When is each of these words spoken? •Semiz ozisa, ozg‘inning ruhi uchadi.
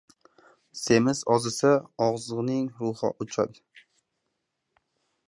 •Semiz 0.83 1.19
ozisa, 1.35 1.73
ozg‘inning 2.05 2.65
ruhi 2.79 3.13
uchadi. 3.27 3.63